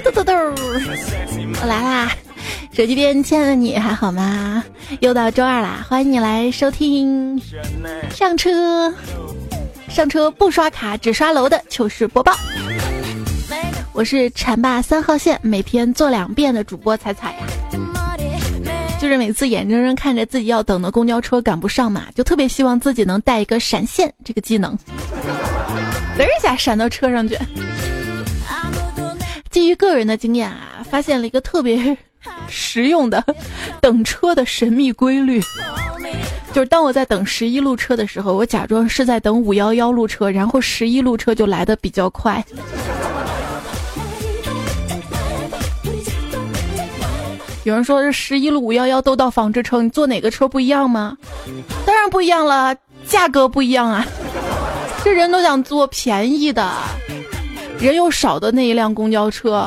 [0.00, 2.12] 嘟嘟嘟，我来啦！
[2.72, 4.64] 手机边亲爱的你还好吗？
[5.00, 7.40] 又到周二啦，欢迎你来收听
[8.10, 8.92] 上车
[9.88, 12.34] 上车不刷卡只刷楼的糗事播报。
[13.92, 17.38] 我是馋霸三号线，每天做两遍的主播彩彩呀。
[18.98, 24.76] 就是每次眼睁睁看着自己要等的公交车赶不上嘛，就特别希望自己能带一个闪现这个技能，
[26.18, 27.36] 嘚一下闪到车上去。
[29.60, 31.94] 基于个人的经验啊，发现了一个特别
[32.48, 33.22] 实用的
[33.78, 35.38] 等车的神秘规律，
[36.54, 42.42] 就是当我在等十一路车的时候，我假装是在等五幺幺路车，然后十一路车就来的比较快。
[47.64, 51.18] 有人说这十一路五幺幺都到纺织城，你坐哪个车不一样吗？
[51.84, 52.74] 当然不一样了，
[53.06, 54.06] 价格不一样啊！
[55.04, 56.72] 这人都想坐便宜的，
[57.80, 59.66] 人又少的那一辆公交车，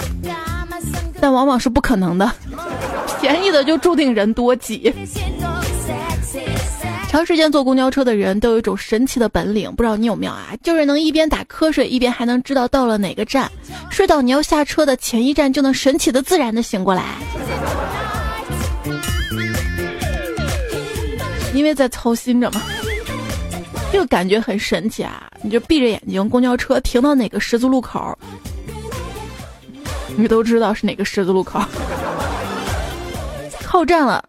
[1.19, 2.31] 但往往是不可能的，
[3.19, 4.93] 便宜的就注定人多挤。
[7.09, 10.47] 长时间坐公交车的人都有一种神奇的本领，不知道你有没有啊？
[10.63, 13.51] 就是能一边打瞌睡，一边还能知道到了哪个站，
[13.91, 17.03] 睡到你要下车的前一站就能神奇的自然的醒过来。
[21.53, 22.61] 因为在操心着嘛，
[23.93, 25.29] 这个感觉很神奇啊！
[25.43, 28.17] 你就闭着眼睛，公交车停到哪个十字路口，
[30.17, 31.61] 你都知道是哪个十字路口。
[33.61, 34.27] 靠站了，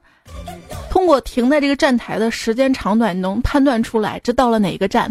[0.90, 5.10] 通过停在这个站台的时间长短，能判断出来这到了哪个站。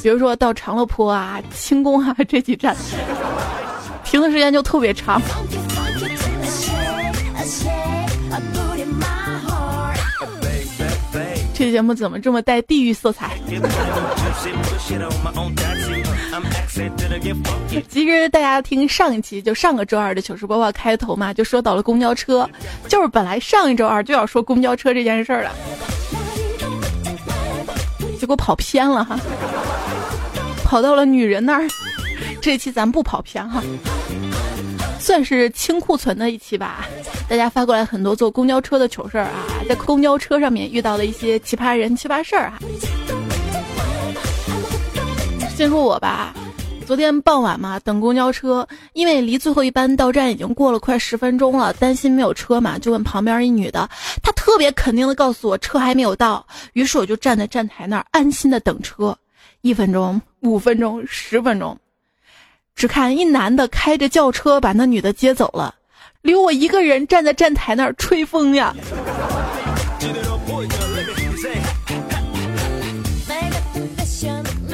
[0.00, 2.76] 比如说到长乐坡啊、轻工啊 这几站，
[4.04, 5.20] 停的时间就特别长。
[11.58, 13.30] 这节目怎么这么带地域色彩？
[17.88, 22.46] 其实大家听上一期，就上个周二的糗事播报开头嘛，就说到了公交车，
[22.88, 25.50] 就是本来上一周二就要说公交车这件事儿了，
[28.20, 29.18] 结果跑偏了哈，
[30.62, 31.66] 跑到了女人那儿。
[32.42, 33.62] 这期咱不跑偏哈。
[34.98, 36.86] 算是清库存的一期吧，
[37.28, 42.58] 大家发过来很多坐公交车的糗事儿啊，在公交车上面遇到的一些奇葩人、奇葩事儿啊。
[45.56, 46.34] 先说我吧，
[46.86, 53.88] 昨天傍晚嘛，等公交车，因为离最后一班到站已经过了快十分钟了，担心没有车嘛，就问旁边一女的，
[54.22, 59.16] 她特别肯定的告诉我车还没有到，于是我就站在站台那儿安心的等车，
[59.62, 61.78] 一分钟、五分钟、十分钟。
[62.76, 65.74] 只看一男的开着轿车把那女的接走了，
[66.20, 68.76] 留我一个人站在站台那儿吹风呀。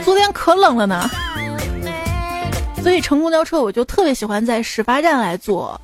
[0.04, 1.08] 昨天可冷了呢，
[2.82, 5.80] 所以乘公交车我就特别喜欢在始发站来坐。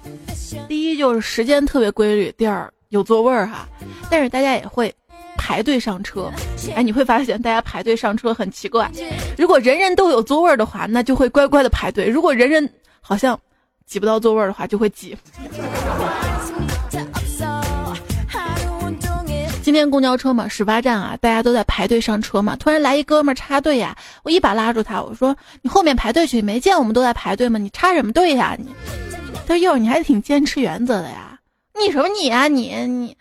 [0.66, 3.68] 第一就是时间特别规律，第二有座位儿哈。
[4.10, 4.92] 但是大家也会。
[5.38, 6.30] 排队上车，
[6.74, 8.90] 哎，你会发现大家排队上车很奇怪。
[9.38, 12.68] 如果人人都有座位的话，那就会乖乖的排队；如果人人
[13.00, 13.38] 好像
[13.86, 15.16] 挤不到座位的话，就会挤。
[19.62, 22.56] 今天公交车嘛，始发站啊，大家都在排队上车嘛。
[22.56, 27.58] 突然来一哥们插队呀，我一把拉住他，我说：“你后面排队去，没见我们都在排队吗？
[27.58, 28.66] 你插什么队呀？”你，
[29.46, 31.38] 他说：“哟，你还挺坚持原则的呀。”
[31.78, 33.16] 你什么你啊你你。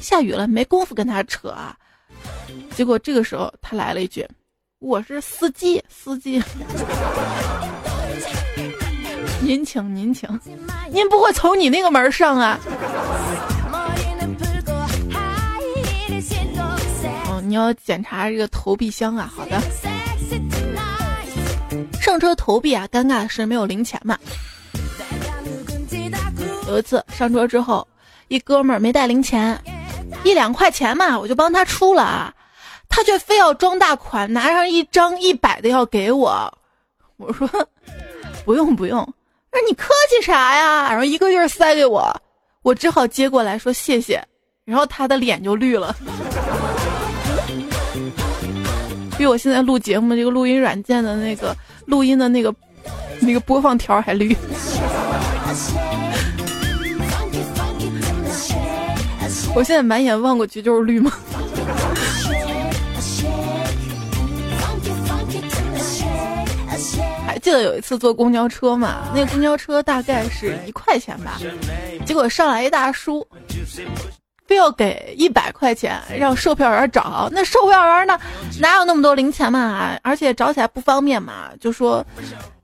[0.00, 1.76] 下雨了，没工夫跟他扯啊。
[2.74, 4.26] 结果这个时候他来了一句
[4.78, 6.42] ：“我是司机，司机，
[9.42, 10.28] 您请您请，
[10.90, 12.58] 您不会从你那个门上啊？”
[17.28, 19.30] 哦，你要检查这个投币箱啊。
[19.34, 19.60] 好的。
[22.00, 24.16] 上车投币啊，尴尬的是没有零钱嘛。
[26.66, 27.86] 有一次上车之后，
[28.28, 29.60] 一哥们儿没带零钱。
[30.24, 32.32] 一两块钱嘛，我就帮他出了啊，
[32.88, 36.52] 他却非要装大款，拿上一张一百的要给我。
[37.16, 37.48] 我说
[38.44, 39.06] 不用不用，
[39.52, 40.88] 那你客气啥呀？
[40.88, 42.14] 然后一个劲儿塞给我，
[42.62, 44.22] 我只好接过来说谢谢，
[44.64, 45.94] 然后他的脸就绿了，
[49.18, 51.56] 比我现在录节目这个录音软件的那个
[51.86, 52.54] 录音的那个
[53.20, 54.36] 那个播放条还绿。
[59.58, 61.10] 我现在满眼望过去就是绿吗？
[67.26, 69.08] 还记得有一次坐公交车嘛？
[69.12, 71.40] 那公交车大概是一块钱吧，
[72.06, 73.26] 结果上来一大叔，
[74.46, 77.28] 非要给一百块钱，让售票员找。
[77.32, 78.16] 那售票员呢，
[78.60, 79.98] 哪有那么多零钱嘛？
[80.04, 82.06] 而且找起来不方便嘛，就说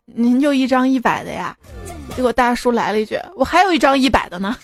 [0.05, 1.57] 您就一张一百的呀？”
[2.15, 4.57] 结果大叔来了一句：“我还有一张一百的呢。”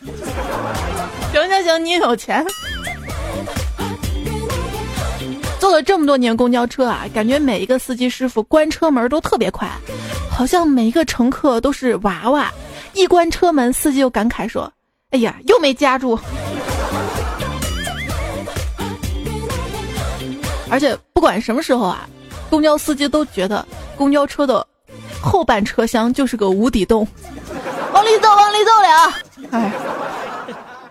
[1.33, 2.45] 行行行，你有钱。
[5.59, 9.69] 坐了这么多年公交车啊，感觉每一个司机师傅关车门都特别快，
[10.31, 12.51] 好像每一个乘客都是娃娃。
[12.95, 14.73] 一关车门，司机又感慨说
[15.13, 16.19] ：“哎呀，又没夹住。”
[20.69, 22.09] 而且不管什么时候啊，
[22.49, 23.65] 公交司机都觉得
[23.97, 24.67] 公交车的
[25.23, 27.07] 后半车厢就是个无底洞，
[27.93, 29.13] 往里走，往里走了。
[29.53, 29.73] 哎，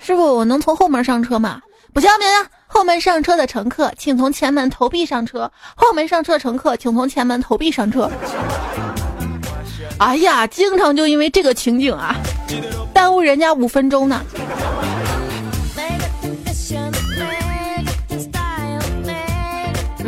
[0.10, 1.62] 师傅，我能从后门上车吗？
[1.94, 2.32] 不行不行。
[2.66, 5.52] 后门上车的乘客，请从前门投币上车。
[5.76, 8.10] 后门上车乘客，请从前门投币上车。
[10.00, 12.16] 哎呀，经常就因为这个情景啊，
[12.92, 14.20] 耽误人家五分钟呢。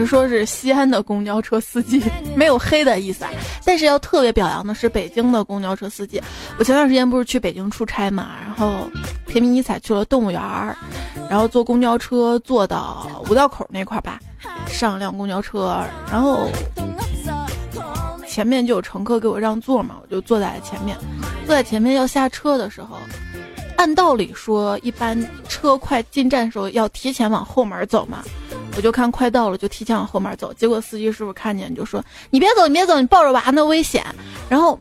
[0.06, 2.02] 说是西安的公交车司机
[2.36, 3.32] 没有黑的意思啊，
[3.64, 6.22] 但是要特别表扬的是北京的公交车司机。
[6.58, 8.90] 我前段时间不是去北京出差嘛，然后
[9.28, 10.76] 偏偏一彩去了动物园儿，
[11.30, 14.20] 然后坐公交车坐到五道口那块儿吧，
[14.68, 16.50] 上辆公交车，然后
[18.28, 20.98] 前面就有乘客给我让座嘛，我就坐在前面，
[21.46, 22.98] 坐在前面要下车的时候，
[23.78, 28.24] 按道理说一般车快进站的时候要提前往后门走嘛。
[28.76, 30.54] 我就看快到了，就提前往后面走。
[30.54, 34.04] 结果司机师傅看见就说：“你别走，你别走，你抱着娃那危险。”
[34.50, 34.80] 然后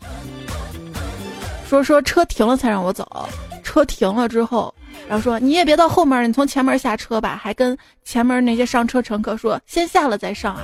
[1.68, 3.28] 说说车停了才让我走。
[3.62, 4.74] 车停了之后，
[5.08, 10.62] 然后说：“你也别到后面，你从前门下车吧。”还跟前面那些上车乘客说：“先下了再上啊。”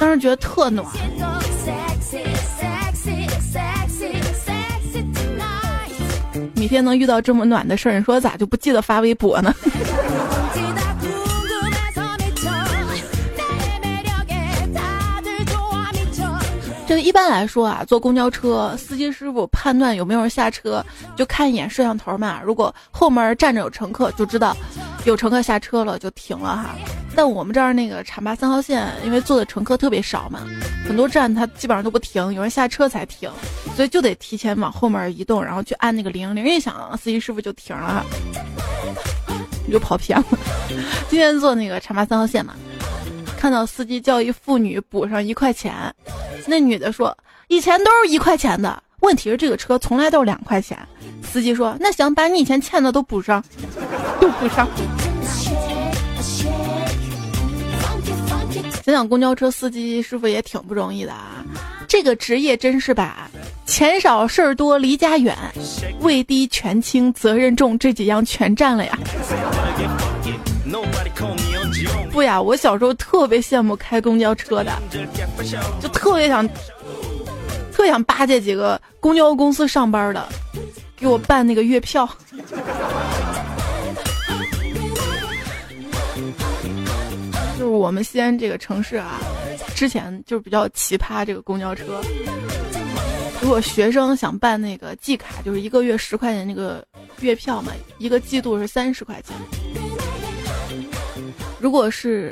[0.00, 0.86] 当时觉得特暖。
[6.56, 9.54] 每天能遇到这么暖的事儿，你说咋就不记得发微博呢？
[17.00, 20.84] 一般来说啊，坐公交车，司机师傅判断有没有人下车，
[21.16, 22.40] 就看一眼摄像头嘛。
[22.44, 24.56] 如果后门站着有乘客，就知道
[25.04, 26.74] 有乘客下车了，就停了哈。
[27.16, 30.40] 但我们这儿那个浐灞三号线，因为坐的乘客特别少嘛，
[30.86, 33.30] 很多站它基本上都不停，有人下车才停，
[33.76, 38.04] 所以就得提前往后门移动，然后去按那个铃，铃一响，司机师傅就停了哈。
[39.66, 40.26] 你就跑偏了。
[41.08, 42.54] 今天坐那个浐灞三号线嘛。
[43.44, 45.74] 看到司机叫一妇女补上一块钱，
[46.46, 47.14] 那女的说
[47.48, 50.78] ：“以前都是一块钱的，问题是这个车从来都是两块钱。”
[51.22, 53.44] 司机说：“那行，把你以前欠的都补上，
[54.18, 54.64] 都补上。”
[58.82, 61.44] 想想公交车司机师傅也挺不容易的啊，
[61.86, 63.30] 这个职业真是把
[63.66, 65.36] 钱少事儿多离家远，
[66.00, 68.98] 位低权轻责任重这几样全占了呀。
[72.10, 74.72] 不呀，我小时候特别羡慕开公交车的，
[75.80, 76.48] 就特别想，
[77.72, 80.28] 特想巴结几个公交公司上班的，
[80.96, 82.08] 给我办那个月票。
[87.58, 89.20] 就是我们西安这个城市啊，
[89.74, 92.00] 之前就是比较奇葩这个公交车。
[93.40, 96.84] 如果学生想办那个季卡，就是一个月十块钱那个
[97.20, 99.36] 月票嘛，一个季度是三十块钱。
[101.64, 102.30] 如果是，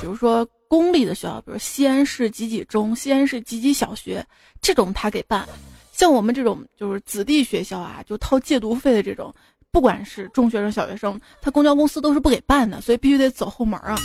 [0.00, 4.24] 比如说公立的学校，比如西安市几几中、西安市几几小学，
[4.62, 5.42] 这种他给办；
[5.90, 9.34] 像我们这种就是子弟学校啊，就掏借读费的这种，
[9.72, 13.98] 不管是中学生、小学生，他公交公司都是不给办的，所以必须得走后门啊。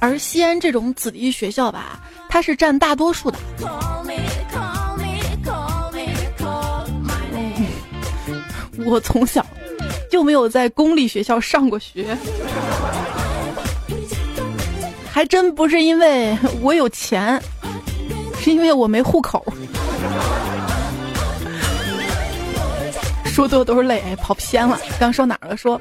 [0.00, 3.38] 而西安这种子弟学校吧，它是占大多数的。
[8.84, 9.46] 我从小。
[10.10, 12.16] 就没有在公立学校上过学，
[15.12, 17.40] 还真不是因为我有钱，
[18.40, 19.44] 是因为我没户口。
[23.26, 24.80] 说多都是泪，哎跑偏了。
[24.98, 25.56] 刚说哪儿了？
[25.56, 25.80] 说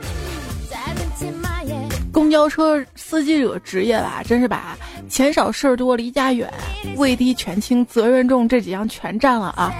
[2.11, 4.77] 公交车司机这职业吧，真是把
[5.09, 6.51] 钱少事儿多、离家远、
[6.97, 9.73] 位低权轻、责任重这几样全占了啊！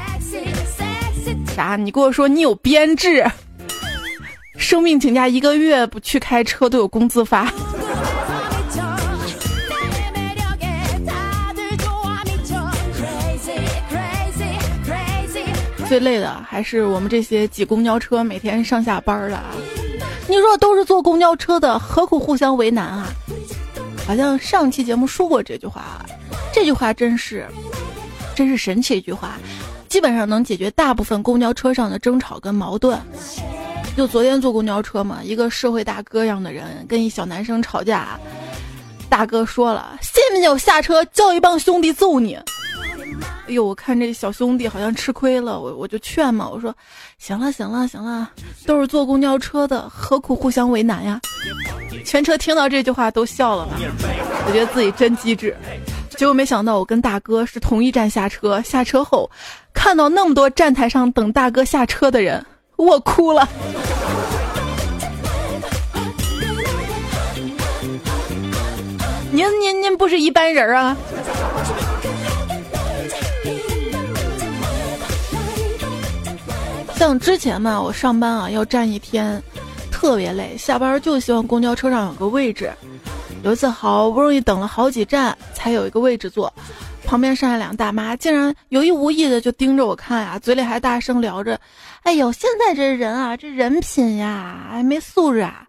[1.55, 1.75] 啥？
[1.75, 3.23] 你跟我说你有编制？
[4.57, 7.51] 生病请假一个月不去开车都有工资发。
[15.87, 19.55] 最累的还是我们这些挤公交车每天上下班的啊。
[20.27, 23.07] 你说都是坐公交车的，何苦互相为难啊？
[24.05, 26.05] 好像上期节目说过这句话，
[26.53, 27.47] 这句话真是，
[28.35, 29.37] 真是神奇一句话，
[29.87, 32.99] 基本上能解决大部分公交车上的争吵跟矛盾。
[33.97, 38.09] 就昨天坐公交车嘛，一个社会大哥样的人跟一小男生吵架，
[39.09, 42.35] 大哥说了：“信不信我下车叫一帮兄弟揍你？”
[43.49, 46.71] 哎呦，我看这小兄弟好像吃亏了，我我就劝嘛，我说，
[47.17, 48.29] 行了行了行了，
[48.67, 51.19] 都是坐公交车的，何苦互相为难呀？
[52.05, 53.71] 全车听到这句话都笑了嘛，
[54.45, 55.57] 我觉得自己真机智。
[56.09, 59.27] 结果没想到我跟大哥是同一站下车，下车后
[59.73, 62.45] 看到那么多站台上等大哥下车的人，
[62.77, 63.47] 我哭了。
[69.31, 70.95] 您您您不是一般人啊！
[76.95, 79.41] 像之前嘛，我上班啊要站一天，
[79.91, 82.71] 特别累，下班就希望公交车上有个位置。
[83.43, 86.51] 有一次好不容易等了好几站才有一个位置坐，
[87.07, 91.57] 旁边上来两个大妈，竟然有意无意的就盯着我看呀，嘴里还大声聊着
[92.03, 95.65] ：“哎呦，现在这人啊，这人品呀，还没素质啊！”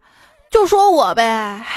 [0.51, 1.23] 就说我呗，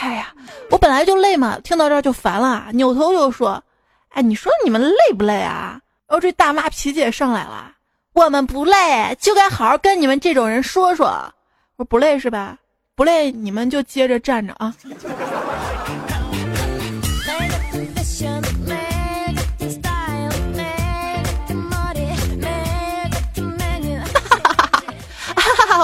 [0.01, 0.33] 哎呀，
[0.71, 3.63] 我本来就累嘛，听到这儿就烦了，扭头就说
[4.09, 7.71] ：“哎，你说你们累不累啊？”然后这大妈脾气也上来了。
[8.13, 11.05] 我们不累，就该好好跟你们这种人说说。
[11.75, 12.57] 我说不累是吧？
[12.95, 14.73] 不累，你们就接着站着啊。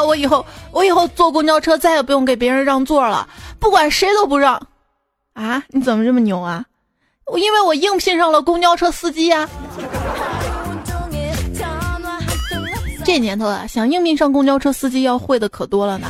[0.07, 3.27] 我以后我以后坐公交车再也不用给别人让座了，
[3.59, 4.59] 不管谁都不让。
[5.33, 5.61] 啊？
[5.67, 6.63] 你怎么这么牛啊？
[7.25, 9.47] 我因为我应聘上了公交车司机呀。
[13.03, 16.07] 这年头啊，想应聘上公交车司机要会的可多了呢。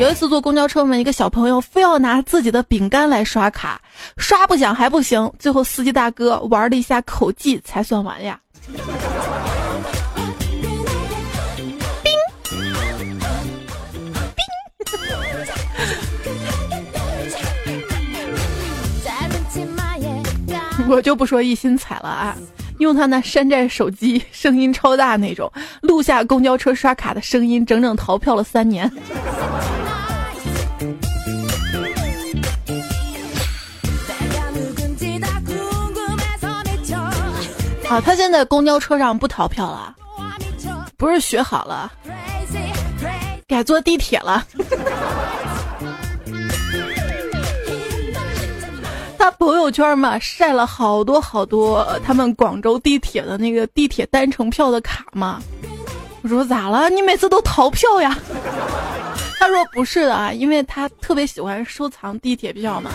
[0.00, 3.80] 有一次坐公交车嘛，一个小朋友非要拿自己的饼干来刷卡，
[4.16, 8.40] 刷不响还不行，最后司机大哥玩了一下口技才算完呀。
[20.88, 22.36] 我就不说一心踩了啊。
[22.78, 28.90] 用他那山寨手机，声音超大那种，录下公交车刷卡的声音，整整逃票了三年。
[37.88, 39.94] 啊，他现在公交车上不逃票了，
[40.96, 41.92] 不是学好了，
[43.46, 44.44] 改坐地铁了。
[49.22, 55.40] 他朋友圈嘛晒了好多好多他们广州地铁的那个地铁单程票的卡嘛，
[56.22, 56.90] 我说咋了？
[56.90, 58.18] 你每次都逃票呀？
[59.38, 62.90] 他说不是的啊，因为他特别喜欢收藏地铁票嘛，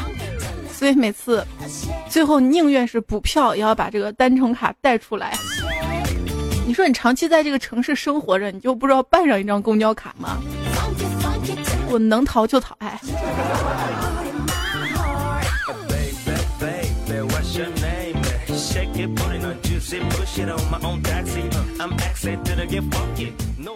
[0.70, 1.48] 所以每次
[2.10, 5.34] 最后宁愿是补票也要把这个单程卡带出来。
[6.66, 10.36] 你说你长期在这个城市生活着，你就不知道办上一张公交卡吗？
[11.90, 13.00] 我能逃就逃，哎。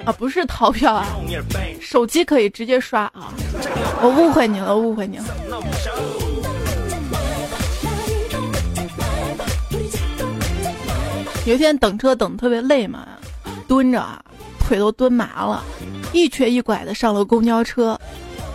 [0.03, 1.05] 啊，不是逃票啊，
[1.79, 3.31] 手机可以直接刷啊，
[4.01, 5.25] 我误会你了，误会你了。
[11.45, 13.07] 有一天等车等特别累嘛，
[13.67, 14.23] 蹲着啊，
[14.59, 15.63] 腿都蹲麻了，
[16.13, 17.99] 一瘸一拐的上了公交车。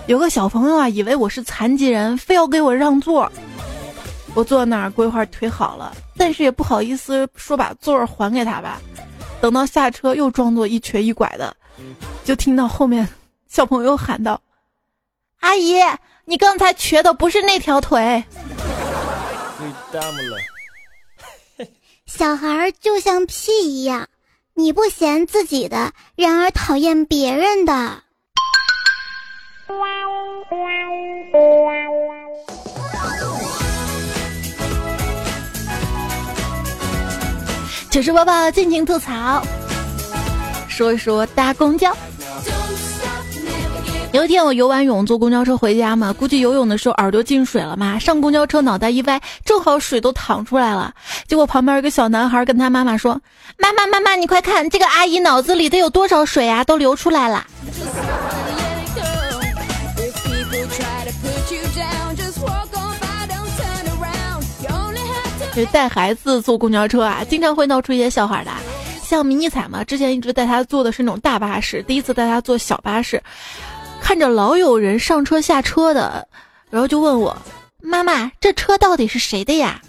[0.06, 3.30] 有个小朋友啊，以为我是残疾人，非要给我让座。
[4.36, 8.78] 我坐那儿规划腿好了，但是也不好意思说把座儿还给他吧。
[9.40, 11.56] 等到下车又装作一瘸一拐的，
[12.22, 13.08] 就听到后面
[13.48, 14.38] 小朋友喊道
[15.40, 15.80] ：“阿姨，
[16.26, 18.22] 你刚才瘸的不是那条腿。”
[22.04, 24.06] 小孩就像屁一样，
[24.52, 28.02] 你不嫌自己的，然而讨厌别人的。
[37.96, 39.42] 糗事播报，尽情吐槽，
[40.68, 41.90] 说一说搭公交。
[44.12, 50.92] 有一天我游完泳坐公交车回家嘛，估计游泳的时候耳朵进水了嘛，上公交车脑袋一歪，正好水都淌出来了。
[51.26, 53.18] 结果旁边一个小男孩跟他妈妈说
[53.56, 57.46] ：“妈妈妈妈，你快看，这个阿姨脑子里得有多少水啊，都流出来了。”
[65.66, 68.50] 带孩子坐公交车啊，经常会闹出一些笑话的。
[69.02, 73.22] 像迷你彩嘛，之前一直带他坐的是那种大巴士，第一次带他坐小巴士，
[74.00, 76.26] 看着老有人上车下车的，
[76.68, 77.36] 然后就问我
[77.80, 79.80] ：“妈妈，这车到底是谁的呀？”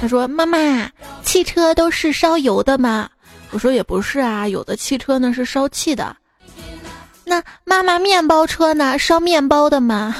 [0.00, 0.90] 他说：“妈妈，
[1.22, 3.08] 汽车都是烧油的吗？”
[3.52, 6.16] 我说：“也不是啊，有的汽车呢是烧气的。”
[7.24, 8.98] 那妈妈，面包车呢？
[8.98, 10.16] 烧面包的吗？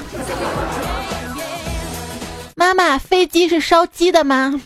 [2.54, 4.60] 妈妈，飞机是烧鸡的吗？”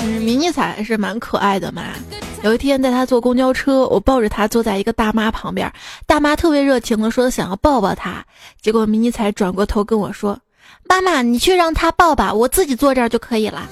[0.00, 1.82] 嗯，迷你彩还是蛮可爱的嘛。
[2.42, 5.72] 有一天带他坐公交车，我抱着他坐在一个大妈旁边，
[6.06, 8.22] 大妈特别热情的说想要抱抱他，
[8.60, 10.38] 结果迷你彩转过头跟我说
[10.86, 13.66] ：“妈妈，你去让他抱吧，我自己坐这儿就可以了。”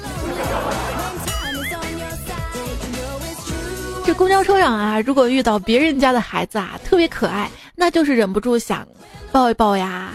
[4.04, 7.50] 这公交车上啊，如果遇到别人家的孩子啊，特别可爱，
[7.82, 8.86] 那就是忍不住想
[9.32, 10.12] 抱一抱呀，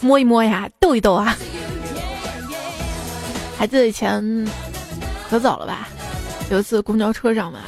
[0.00, 1.36] 摸一摸呀，逗一逗啊。
[3.58, 4.48] 还记得以前
[5.28, 5.86] 可早了吧？
[6.50, 7.58] 有一次公交车上嘛。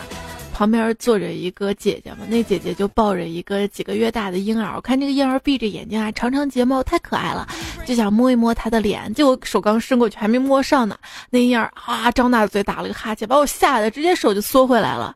[0.55, 7.47] 旁边坐着一个姐姐嘛，那姐姐就抱着一个几个月大的婴儿，我看这个婴儿闭着眼睛啊，长长睫毛太可爱了，
[7.85, 10.97] 就想摸一摸他的脸，结果手刚伸过去还没摸上呢，
[11.29, 15.15] 那婴儿啊张大嘴打了个哈欠，把我吓得直接手就缩回来了。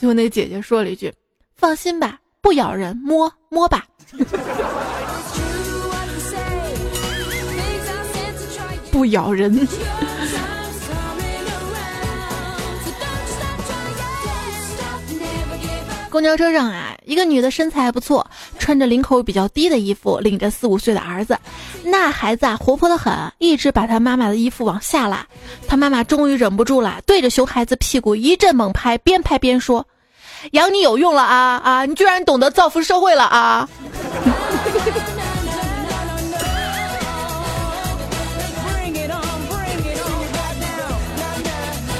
[0.00, 1.12] 最后那姐姐说了一句
[1.54, 3.84] ：“放心吧，不咬人，摸摸吧。
[8.92, 9.52] ”不咬人。
[16.08, 18.24] 公交车上啊，一个女的身材还不错，
[18.60, 21.36] 穿着领口比较低的衣服，领着四五岁的儿子。
[21.82, 25.26] 那孩子啊，活泼的很，一直把他妈妈的衣服往下拉。
[25.66, 29.84] 他妈妈终于忍不住了，对着熊孩子屁股一阵猛拍，边拍边说
[30.52, 31.84] ：“养你有用了啊啊！
[31.84, 33.68] 你居然懂得造福社会了啊！”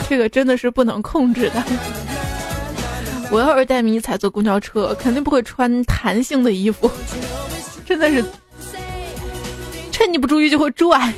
[0.09, 1.63] 这个真的是不能控制的。
[3.29, 6.89] 我要是带迷彩坐公交车，肯定不会穿弹性的衣服，
[7.85, 8.25] 真的是
[9.91, 11.13] 趁你不注意就会拽。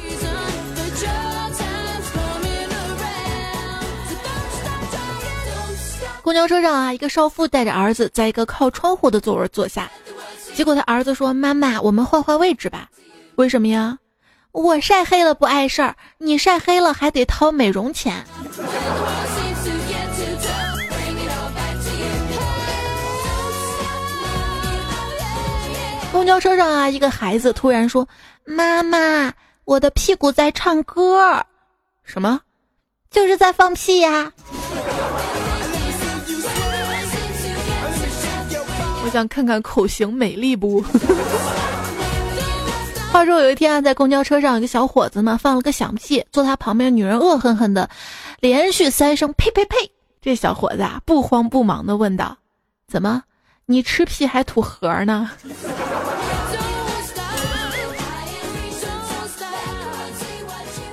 [6.29, 9.91] 公交车上啊，一个少妇带着儿子在一个靠窗户的座位坐下，
[10.55, 12.87] 结果他儿子说：“妈妈，我们换换位置吧。”
[13.37, 13.99] 为什么呀？
[14.53, 18.23] 我晒黑了不碍事儿，你晒黑了还得掏美容钱。
[26.13, 28.07] 公交车上啊，一个孩子突然说
[28.45, 29.33] ：“妈妈，
[29.65, 31.43] 我的屁股在唱歌。”
[32.05, 32.39] 什么？
[33.11, 34.31] 就是在放屁呀！
[39.09, 40.85] 我想看看口型美丽不？
[43.11, 47.89] 话说有一天啊，在公交车上，有个小伙子嘛放了个响屁，坐他旁边女人恶狠狠的
[48.41, 49.77] 连续三声呸呸呸。
[50.21, 52.37] 这小伙子啊，不慌不忙的问道
[52.87, 53.23] ：“怎么？
[53.65, 55.31] 你吃屁还吐核呢？”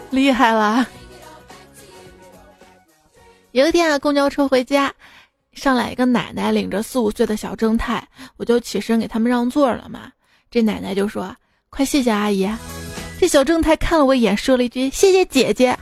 [0.10, 0.88] 厉害了！
[3.52, 4.94] 有一天啊，公交车回家，
[5.56, 10.12] 上来一个奶奶领着四五岁的小正太，我就起身给他们让座了嘛。
[10.52, 11.36] 这奶奶就说
[11.72, 12.48] ：“快谢谢阿姨。”
[13.20, 15.76] 这小正太看了我一眼，说了一句：“谢谢姐姐。”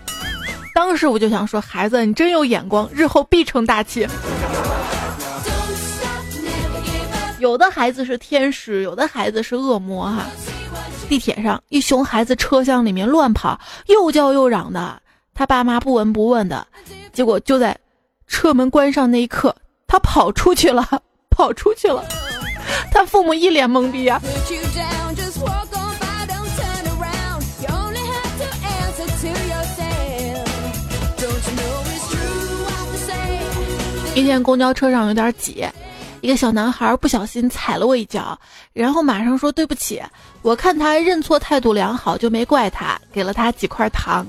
[0.73, 4.07] 当时我就想说：“孩子，你真有眼光，日后必成大器。”
[7.39, 10.25] 有的孩子是天使，有的孩子是恶魔哈。
[11.09, 15.01] 地铁上，一熊孩子车厢里面乱跑，又叫又嚷的，
[15.33, 16.65] 他爸妈不闻不问的，
[17.11, 17.77] 结果就在
[18.27, 19.53] 车门关上那一刻，
[19.93, 20.83] 他跑出去了，
[21.29, 22.03] 跑出去了，
[22.91, 24.19] 他父母一脸懵逼呀。
[34.15, 35.63] 一见公交车上有点挤。
[36.21, 38.35] 一个小男孩不小心踩了我一脚，
[38.73, 40.01] 然后马上说对不起。
[40.41, 44.25] 我看他认错态度良好，就没怪他，给了他几块糖。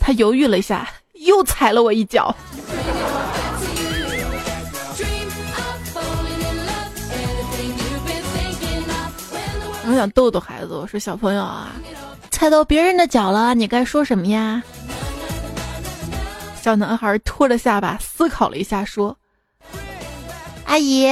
[0.00, 2.34] 他犹豫了一下，又踩了我一脚。
[9.88, 11.68] 我想逗逗孩子，我说小朋友啊，
[12.30, 14.62] 踩到别人的脚了，你该说什么呀？
[16.60, 19.16] 小男孩拖着下巴思考了一下，说。
[20.64, 21.08] 阿姨，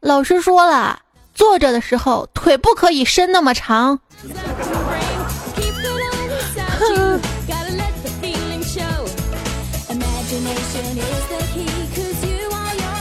[0.00, 1.00] 老师说了，
[1.34, 3.98] 坐着的时候腿不可以伸那么长。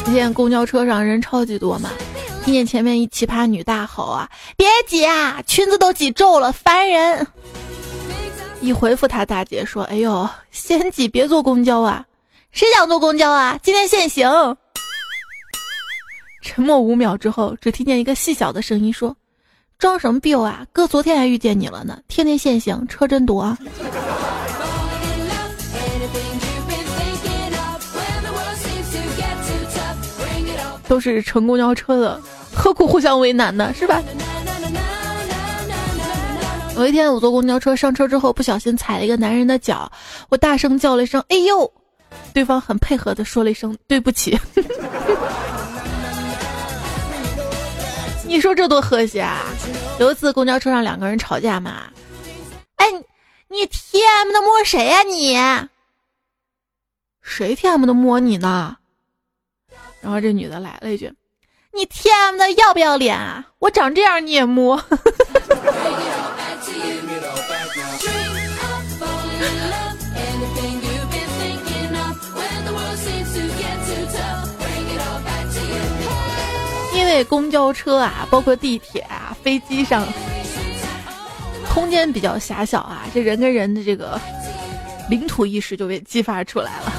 [0.06, 1.92] 今天公交车上人超级多嘛，
[2.44, 7.28] 听见前面一奇葩女大吼啊：“别挤啊，裙子都挤皱了，烦人！”
[8.62, 12.06] 一回复他大姐说：“哎呦，先挤别坐公交啊，
[12.52, 13.60] 谁想坐公交啊？
[13.62, 14.28] 今天限行。”
[16.42, 19.16] 沉默五秒之后，只听见一个细小的声音说
[19.78, 20.66] ：“装什么逼啊？
[20.72, 23.56] 哥昨天还遇见你了呢，天天限行，车真多。”
[30.90, 32.22] 都是乘公交车的
[32.54, 33.74] 何苦互相为难呢？
[33.74, 34.04] 是吧？
[36.76, 39.92] 有一天我坐公交车上车之后，不小心踩了一个男人的脚，
[40.30, 41.72] 我大声叫了一声“哎呦”，
[42.34, 44.36] 对方很配合的说了一声“对不起”。
[48.26, 49.44] 你说这多和谐啊！
[50.00, 51.84] 有一次公交车上两个人吵架嘛，
[52.78, 52.88] 哎，
[53.48, 55.38] 你 T M 的摸谁呀你？
[57.22, 58.78] 谁 T M 的摸你呢？
[60.02, 61.12] 然后这女的来了一句
[61.74, 63.46] ：“你 T M 的要不要脸啊？
[63.60, 64.82] 我长这样你也摸？”
[76.96, 80.06] 因为公交车啊，包括地铁啊、飞机上，
[81.74, 84.20] 空间比较狭小啊，这人跟人的这个
[85.10, 86.94] 领土意识就被激发出来了，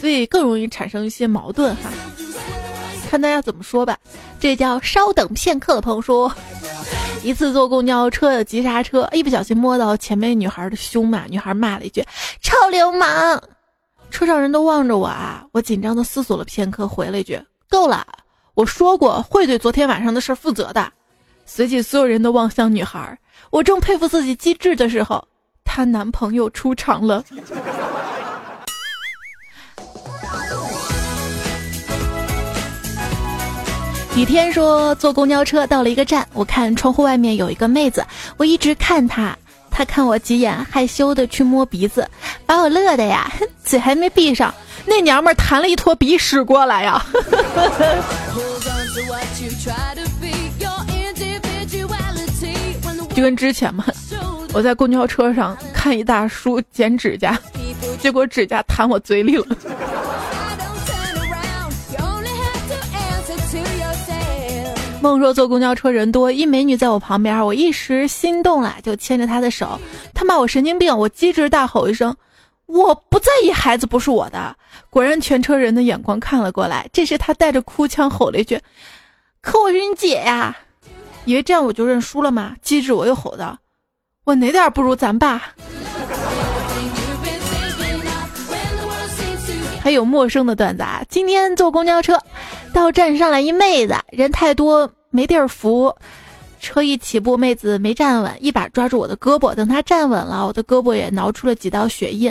[0.00, 1.90] 所以更容易产生一些矛盾哈。
[3.10, 3.98] 看大家怎么说吧。
[4.38, 6.32] 这叫稍等片刻的朋友说，
[7.22, 12.02] 一次坐公交车的急刹车，一不小心摸到前面女孩的胸嘛，女孩骂了一句
[12.40, 13.42] “臭流氓”，
[14.10, 18.06] 车上人都望着我啊，我紧张的思索了片刻，回了一句“够了”。
[18.54, 20.90] 我说过会对昨天晚上的事负责的。
[21.44, 23.18] 随即，所有人都望向女孩。
[23.50, 25.22] 我正佩服自己机智的时候，
[25.64, 27.22] 她男朋友出场了。
[34.16, 38.04] 雨天说坐公交车到了一个站，我看窗户外面有一个妹子，
[38.36, 39.34] 我一直看她，
[39.70, 42.06] 她看我几眼，害羞的去摸鼻子，
[42.44, 43.32] 把我乐的呀，
[43.64, 44.52] 嘴还没闭上。
[44.84, 47.04] 那娘们儿弹了一坨鼻屎过来呀！
[53.14, 53.84] 就跟之前嘛，
[54.52, 57.38] 我在公交车上看一大叔剪指甲，
[58.00, 59.46] 结果指甲弹我嘴里了。
[65.00, 69.80] 梦说坐公交车人多，一美女在我旁边，我一时心动了，就牵着她的手。
[70.12, 72.14] 她骂我神经病，我机智大吼一声。
[72.66, 74.54] 我不在意孩子不是我的，
[74.90, 76.88] 果然全车人的眼光看了过来。
[76.92, 78.60] 这时他带着哭腔吼了一句
[79.40, 80.56] ：“可我是你姐呀！”
[81.24, 82.54] 以为这样我就认输了吗？
[82.62, 83.58] 机智我又吼道
[84.24, 85.42] ：“我哪点不如咱爸？”
[89.82, 91.02] 还有陌生的段子啊！
[91.08, 92.20] 今天坐公交车，
[92.72, 95.94] 到站上来一妹子，人太多没地儿扶。
[96.60, 99.54] 车一起步，妹子没站稳，一把抓住我的胳膊。
[99.54, 102.30] 等她站稳了，我的胳膊也挠出了几道血印。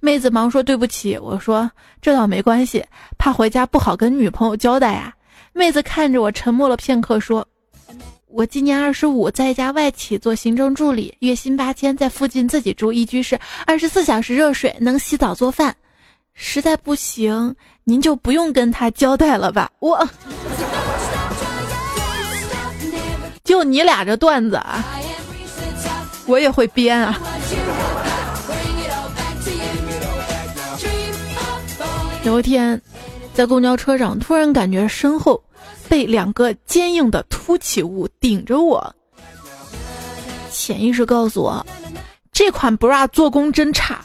[0.00, 2.82] 妹子忙说对不起，我说这倒没关系，
[3.18, 5.12] 怕回家不好跟女朋友交代呀。
[5.52, 7.46] 妹子看着我，沉默了片刻，说
[8.28, 15.76] ：“我今年二十五，在一家外企做行政助理，月薪八千，在附近自己住一居室，二十四小时热水，能洗澡做饭。
[16.36, 20.08] 实在不行，您就不用跟他交代了吧。”我。
[23.42, 24.84] 就你俩这段子啊，
[26.26, 27.18] 我也会编啊。
[32.24, 32.80] 有一天，
[33.34, 35.40] 在公交车上，突然感觉身后
[35.88, 38.94] 被两个坚硬的凸起物顶着我，
[40.50, 41.64] 潜意识告诉我，
[42.32, 44.00] 这款 bra 做工真差。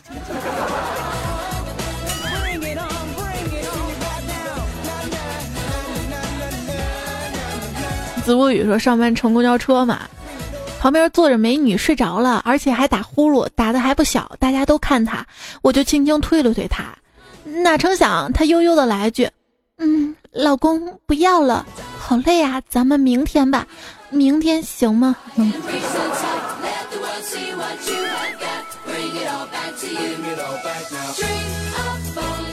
[8.31, 10.03] 子不语说上班乘公交车嘛，
[10.79, 15.25] 旁边坐着美女睡着了，而且还打呼噜，打的还不小，大家都看他，
[15.61, 16.97] 我就轻轻推了推他，
[17.43, 19.29] 哪成想他悠悠的来一句
[19.79, 21.65] ：“嗯，老公不要了，
[21.99, 23.67] 好累啊，咱们明天吧，
[24.09, 25.13] 明天行吗？”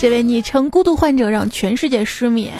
[0.01, 2.55] 这位昵称孤独患者让全世界失眠。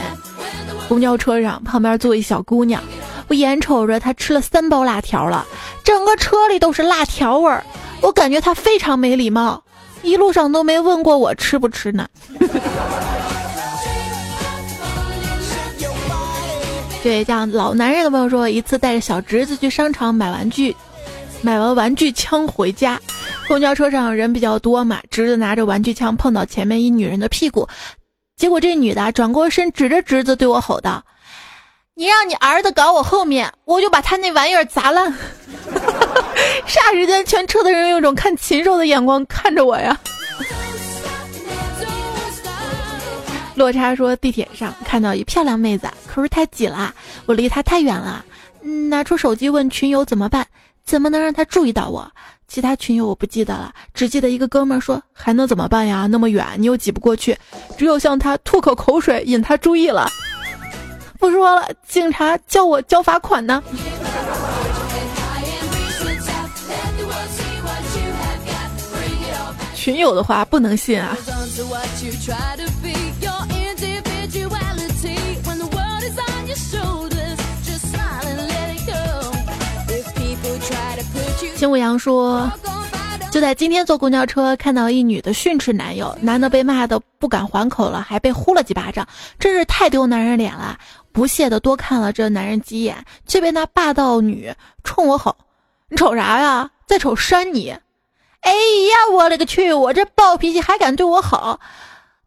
[0.89, 2.83] 公交车上，旁边坐一小姑娘，
[3.29, 5.47] 我眼瞅着她吃了三包辣条了，
[5.85, 7.63] 整个车里都是辣条味儿，
[8.01, 9.63] 我感觉她非常没礼貌，
[10.03, 12.09] 一路上都没问过我吃不吃呢。
[17.05, 20.75] 对，这样老男人的朋友说，一次带着小侄子去商场买玩具，
[21.41, 23.01] 买完玩具枪回家，
[23.47, 27.69] 公交车上人比较多嘛，侄子拿着玩具枪碰到前面一女人的屁股。
[28.37, 31.05] 结果这女的转过身，指着侄子对我吼道
[31.95, 35.13] ：“你让你儿子搞我后面，我就把他那玩意儿砸烂！”
[36.67, 39.99] 霎时间，全车的人用一种看禽兽的眼光看着我呀。
[43.55, 46.95] 落差说，地铁上看到一漂亮妹子，可是太挤了，
[47.27, 48.25] 我离她太远了，
[48.89, 50.47] 拿出手机问群友怎么办？
[50.89, 52.11] 怎么能让他注意到我？
[52.49, 56.07] 其他群友我不记得了，只记得一个哥们儿说：“还能怎么办呀？
[56.07, 57.37] 那么远，你又挤不过去，
[57.77, 60.09] 只有向他吐口口水，引他注意了。”
[61.21, 63.63] 不说了，警察叫我交罚款呢。
[69.77, 71.15] 群友的话不能信啊。
[81.59, 82.49] 秦舞阳说
[83.33, 89.05] ：“就在今天坐公交车，看到一女的训斥男友，男的被骂的不敢还口了，还被呼了几巴掌，
[89.41, 90.79] 真是太丢男人脸了。
[91.11, 95.37] 不屑的多看了这男人几眼，却被那霸道女冲我吼
[95.91, 96.71] ：‘你瞅啥呀？
[96.87, 97.71] 再瞅扇你！’
[98.43, 99.73] 哎呀，我勒个去！
[99.73, 101.59] 我这暴脾气还敢对我好？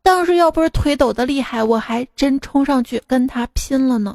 [0.03, 4.13] 当时要不是腿抖的厉害，我还真冲上去跟他拼了呢。”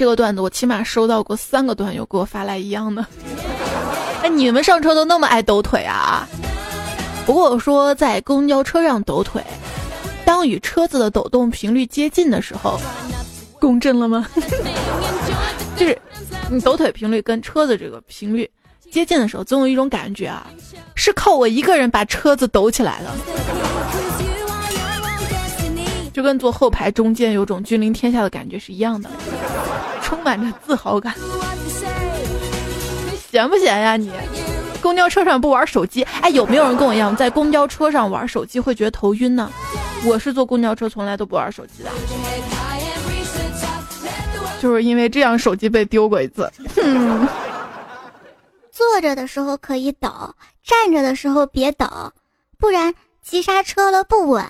[0.00, 3.04] 这个段子我起码收到过三个段友给我发来一样的。
[4.24, 6.26] 哎，你们上车都那么爱抖腿啊？
[7.26, 9.44] 不过我说在公交车上抖腿，
[10.24, 12.80] 当与车子的抖动频率接近的时候，
[13.60, 14.26] 共振了吗？
[15.76, 15.98] 就是
[16.50, 18.50] 你抖腿频率跟车子这个频率
[18.90, 20.46] 接近的时候，总有一种感觉啊，
[20.94, 23.10] 是靠我一个人把车子抖起来的，
[26.10, 29.10] 就跟坐后排中间有种君临天下的感觉是一样的。
[30.10, 31.14] 充满着自豪感，
[33.10, 33.96] 你闲不闲呀？
[33.96, 34.12] 你
[34.82, 36.02] 公交车上不玩手机？
[36.20, 39.48] 哎，有没有人跟我一样，在公交车上玩手机会觉得头晕呢？
[40.04, 41.90] 我是坐公交车从来都不玩手机的，
[44.60, 46.50] 就是因为这样手机被丢过一次。
[48.72, 51.86] 坐着的时候可以抖，站着的时候别抖，
[52.58, 52.92] 不然
[53.22, 54.44] 急刹车了不稳。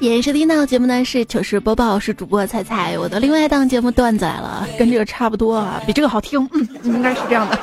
[0.00, 2.98] 演收听到节目呢是糗事播报，是主播彩彩。
[2.98, 7.58] 我的另外一档节目段子来了，跟这个差不多啊，比这个好听，嗯，应该是这样的。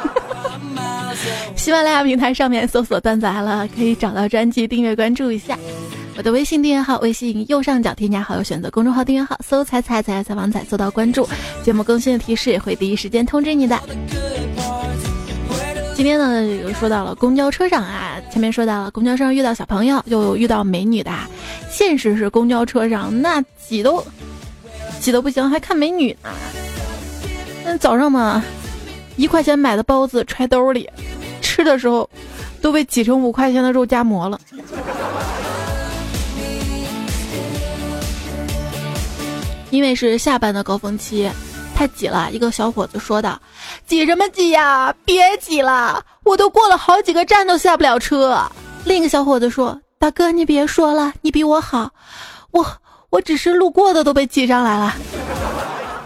[1.57, 5.57] 喜马拉雅平台上面搜索“段子来了”，可以找到专辑，订阅关注一下。
[6.15, 11.27] 我的微信订阅号，微信右上角添加好友，选择公众号订阅号，搜“彩彩彩采访彩”，搜到关注，
[11.63, 13.79] 节目更新的提示也会第一时间通知你的。
[15.95, 21.11] 今天呢，又说到了公交车上啊，前面说到了公交车上遇到小朋友，又遇到美女的。
[21.77, 24.03] 现实是公交车上那挤都
[24.99, 26.29] 挤得不行，还看美女呢。
[27.63, 28.43] 那早上嘛，
[29.15, 30.89] 一块钱买的包子揣兜里，
[31.39, 32.09] 吃的时候
[32.63, 34.41] 都被挤成五块钱的肉夹馍了。
[39.69, 41.29] 因为是下班的高峰期。
[41.75, 43.39] 太挤了，一个小伙子说道
[43.85, 44.91] ：“挤什么挤呀？
[45.05, 48.43] 别挤了，我都过了好几个站都下不了车。”
[48.83, 51.91] 另一个小伙子说：“大哥，你别说了，你比我好，
[52.51, 52.63] 我
[53.09, 54.95] 我只是路过的都被挤上来了。”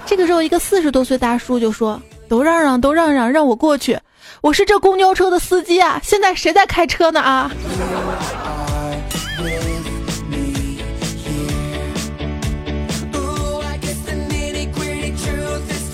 [0.07, 3.99] 这个时候，一个四十多岁大叔就说：“都让让，都让让，让我过去，
[4.39, 5.99] 我是这公交车的司机啊！
[6.01, 7.51] 现在谁在开车呢啊？”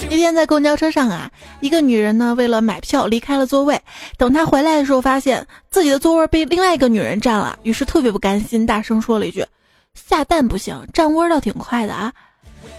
[0.09, 3.81] 一天在公交车上啊，一个女人呢为了买票离开了座位，
[4.17, 9.45] 等她回来的时候，发现自己的座位被另外一个女人占了，于是特别不甘心，大声说了一句
[9.95, 12.13] ：“下蛋不行，占窝倒挺快的啊！”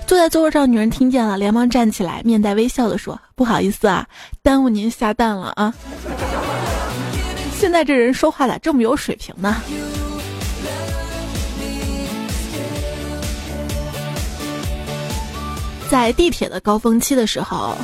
[0.06, 4.06] 坐在座位上女人听见了，连忙站起来，面带微笑的说：“不好意思啊，
[4.42, 5.74] 耽误您下蛋了啊！”
[7.58, 9.60] 现在这人说话咋这么有水平呢？
[15.90, 17.76] 在地铁的高峰期的时候，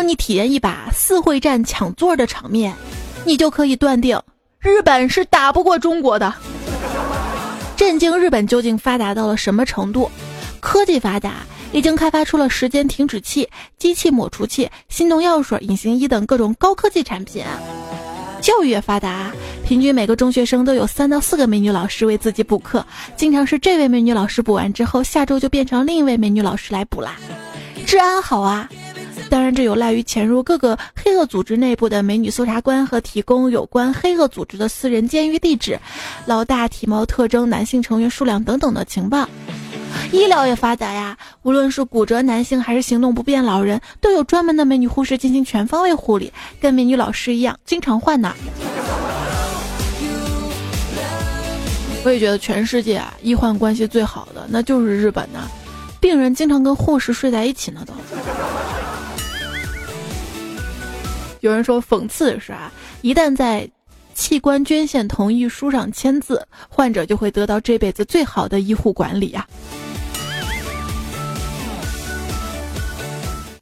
[0.00, 2.74] 当你体验一把四会战抢座的场面，
[3.26, 4.18] 你就可以断定
[4.58, 6.32] 日本是打不过中国的。
[7.76, 10.10] 震惊日本究竟发达到了什么程度？
[10.58, 17.44] 科技发达，已经开发出了时间停止器、机器抹除器、心动药水、隐形衣等各种高科技产品。
[18.40, 19.30] 教育也发达。
[19.66, 22.82] 平均每个中学生都有三到四个美女老师为自己补课，
[23.18, 27.18] 经常是这位美女老师补完之后，下周就变成另一位美女老师来补啦。
[27.84, 28.66] 治安好啊，
[29.30, 35.78] 当然这有赖于潜入各个黑恶组织内部的美女搜查官和提供有关黑恶组织的私人监狱地址、
[36.26, 39.28] 老大体貌特征、男性成员数量等等的情报。
[40.12, 48.34] 医疗也发达呀，无论是骨折男性还是行动不便老人，都有专门的美女护士进行全方位护理，跟美女老师一样，经常换呢。
[52.04, 55.48] 我也觉得全世界啊，医患关系最好的那就是日本呢，
[56.00, 57.84] 病人经常跟护士睡在一起呢。
[57.86, 57.92] 都
[61.40, 62.70] 有人说讽刺的是啊，
[63.02, 63.68] 一旦在
[64.14, 69.46] 器官捐献同意书上签字，患者就会得到这辈子最好的医护管理呀。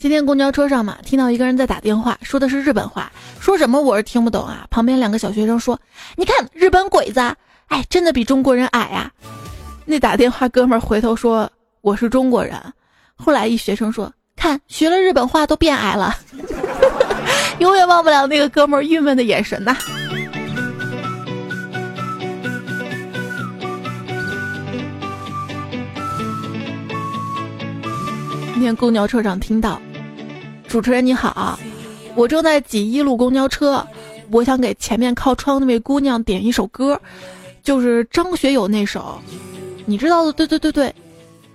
[0.00, 3.10] 今天公交车上嘛，听到一个人在打电话，说的是日本话，
[3.40, 4.66] 说什么我是听不懂啊。
[4.70, 5.78] 旁边两个小学生说
[6.16, 7.20] ：“你看日本鬼子，
[7.66, 9.12] 哎，真的比中国人矮呀。”
[9.84, 11.50] 那打电话哥们儿回头说
[11.82, 12.56] ：“我是中国人。”
[13.16, 16.16] 后来一学生说：“看学了日本话都变矮了。”
[17.58, 19.76] 永远忘不了那个哥们儿郁闷的眼神呐。
[28.54, 29.80] 今天公交车上听到。
[30.66, 31.58] 主持人你好，
[32.14, 33.86] 我正在挤一路公交车，
[34.30, 37.00] 我想给前面靠窗那位姑娘点一首歌，
[37.62, 39.18] 就是张学友那首，
[39.86, 40.94] 你知道的，对对对对，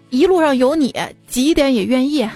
[0.10, 0.96] 一路上有你，
[1.28, 2.28] 挤点也愿意。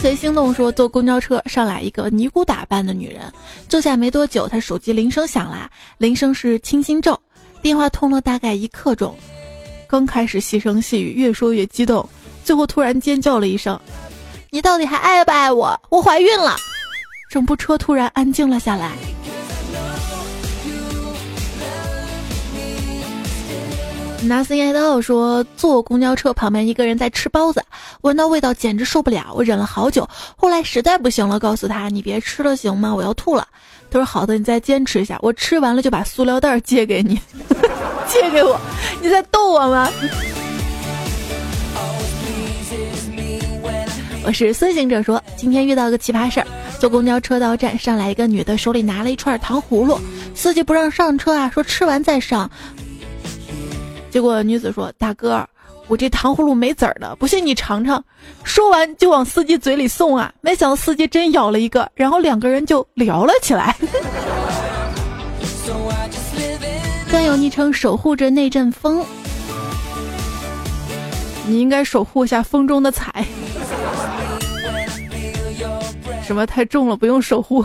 [0.00, 3.30] 随心动说，坐公交车上来一个尼姑打扮的女人，
[3.68, 7.20] 坐下没多久，她手机铃声响了，铃声是清心咒，
[7.60, 9.14] 电话通了大概一刻钟。
[9.86, 12.08] 刚开始细声细语，越说越激动，
[12.42, 13.78] 最后突然尖叫了一声
[14.48, 15.78] ：“你到底还爱不爱我？
[15.90, 16.56] 我怀孕了！”
[17.30, 18.92] 整部车突然安静了下来。
[24.22, 27.64] 拿森叶道说，坐公交车旁边一个人在吃包子，
[28.02, 32.94] 闻到味道简直受不了，我忍了好久，后来实在不行了，告诉他：“你别吃了行吗？
[32.94, 33.48] 我要吐了。”
[33.90, 37.18] 他说：“好的，你再坚持一下，我吃完了就把塑料袋借给你。
[38.06, 38.60] ”借给我，
[39.00, 39.90] 你在逗我吗？
[44.22, 46.46] 我是孙行者，说今天遇到个奇葩事儿，
[46.78, 49.98] 坐公交车到站，上来一个女的，手里拿了一串糖葫芦，
[50.34, 52.50] 司机不让上车啊，说吃完再上。
[54.10, 55.48] 结果女子说：“大哥，
[55.86, 58.04] 我这糖葫芦没籽儿的，不信你尝尝。”
[58.42, 63.76] 说完就往司机嘴里送啊，没想到司机真咬了一个，然后两个人就聊了起来。
[67.10, 69.04] 更有昵称守护着那阵风，
[71.46, 73.24] 你应该守护一下风中的彩。
[76.26, 77.64] 什么太重了，不用守护。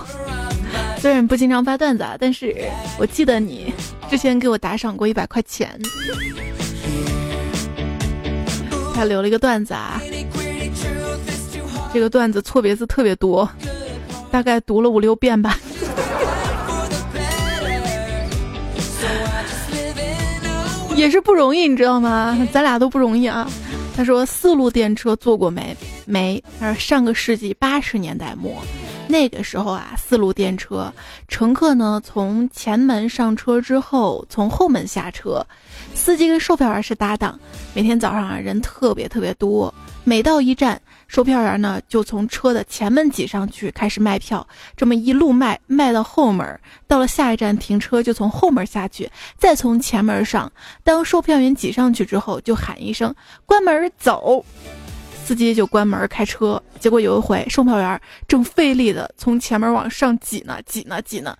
[0.99, 2.55] 虽然不经常发段子啊，但是
[2.97, 3.73] 我记得你
[4.09, 5.79] 之前给我打赏过一百块钱。
[8.93, 10.01] 他留了一个段子啊，
[11.93, 13.47] 这个段子错别字特别多，
[14.31, 15.59] 大概读了五六遍吧。
[20.95, 22.47] 也是不容易，你知道吗？
[22.53, 23.45] 咱俩都不容易啊。
[23.97, 25.75] 他说四路电车坐过没？
[26.05, 26.41] 没。
[26.57, 28.63] 他说上个世纪八十年代末，
[29.07, 30.91] 那个时候啊，四路电车
[31.27, 35.45] 乘客呢从前门上车之后，从后门下车，
[35.93, 37.39] 司机跟售票员是搭档。
[37.73, 40.81] 每天早上啊人特别特别多，每到一站。
[41.07, 44.45] 售票员呢，就从车的前门挤上去，开始卖票。
[44.75, 50.51] 这么一路卖，卖到后门，到了下一站停车，就从后门下去，再从前门上。
[50.83, 53.13] 当售票员挤上去之后，就喊一声
[53.45, 54.43] “关门走”，
[55.25, 56.61] 司机就关门开车。
[56.79, 61.35] 结果有一回，售票员正费力的从前门往上挤呢，挤呢，挤呢，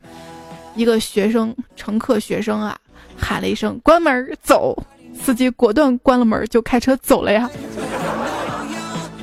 [0.75, 2.75] 一个学生乘客学生啊，
[3.15, 4.75] 喊了一声“关门走”，
[5.13, 7.47] 司机果断关了门，就开车走了呀。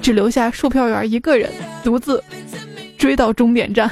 [0.01, 1.51] 只留下售票员一个人，
[1.83, 2.23] 独自
[2.97, 3.91] 追到终点站。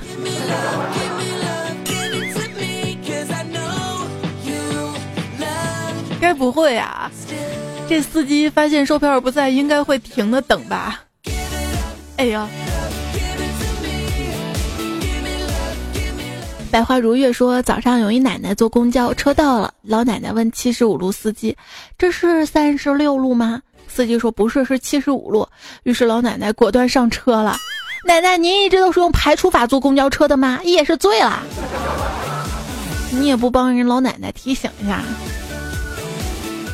[6.20, 7.10] 该不会啊？
[7.90, 11.02] 这司机发现售票员不在，应该会停的等吧？
[12.18, 12.48] 哎呀！
[16.70, 21.56] 百花如月说，早上有一奶奶坐公交车到了，老奶奶问七十五路司机
[21.98, 23.60] ：“这是三十六路吗？”
[23.92, 25.48] 司机说不是，是七十五路。
[25.82, 27.56] 于是老奶奶果断上车了。
[28.04, 30.60] 奶奶，您一直都是用排除法坐公交车的吗？
[30.62, 31.42] 也是醉了。
[33.10, 35.02] 你也不帮人老奶奶提醒一下。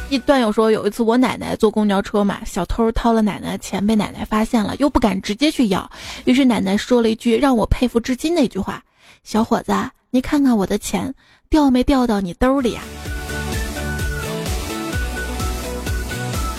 [0.08, 5.90] 一段友说，有一次我奶奶坐公交车嘛，小偷掏了奶奶的钱，被奶奶发现了，又不敢直接去要，
[6.24, 8.80] 于是奶奶说了一句让我佩服至今的一句话
[9.24, 9.72] ：“小伙子，
[10.10, 11.12] 你看看我的钱
[11.50, 12.82] 掉没掉到你兜里呀？”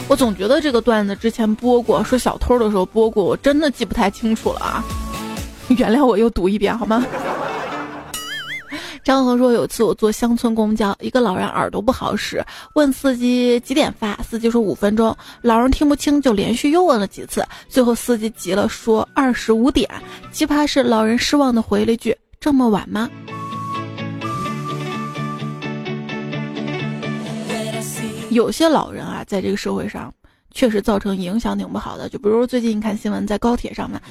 [0.09, 4.83] 我总觉得这个段子之前播过，说小偷的时候播过，我真的记不太清楚了啊！
[5.69, 7.05] 原谅我又读一遍好吗？
[9.07, 12.43] 张恒说，有次我坐乡村公交，一个老人耳朵不好使，
[12.73, 19.89] 问司机几点发，司机说五分钟，老人听不清，就连续又问了几次，最后司机急了，说二十五点。
[20.29, 23.09] 奇葩是老人失望的回了一句：“这么晚吗？”
[28.29, 30.13] 有些老人啊，在这个社会上，
[30.51, 32.09] 确实造成影响挺不好的。
[32.09, 34.01] 就比如最近你看新闻，在高铁上面，